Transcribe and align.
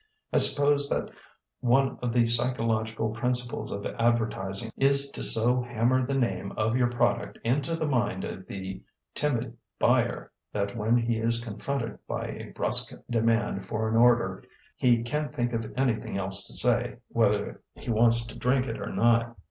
I 0.33 0.37
suppose 0.37 0.89
that 0.89 1.11
one 1.59 1.99
of 2.01 2.11
the 2.11 2.25
psychological 2.25 3.09
principles 3.11 3.71
of 3.71 3.85
advertising 3.85 4.71
is 4.75 5.11
to 5.11 5.21
so 5.21 5.61
hammer 5.61 6.03
the 6.03 6.17
name 6.17 6.53
of 6.57 6.75
your 6.75 6.89
product 6.89 7.37
into 7.43 7.75
the 7.75 7.85
mind 7.85 8.23
of 8.23 8.47
the 8.47 8.81
timid 9.13 9.55
buyer 9.77 10.31
that 10.53 10.75
when 10.75 10.97
he 10.97 11.17
is 11.19 11.45
confronted 11.45 11.99
by 12.07 12.29
a 12.29 12.49
brusk 12.51 12.95
demand 13.11 13.63
for 13.63 13.87
an 13.89 13.95
order 13.95 14.43
be 14.81 15.03
can't 15.03 15.35
think 15.35 15.53
of 15.53 15.71
anything 15.77 16.19
else 16.19 16.45
to 16.47 16.53
say, 16.53 16.95
whether 17.09 17.61
he 17.75 17.91
wants 17.91 18.27
it 18.31 18.43
or 18.79 18.91
not. 18.91 19.37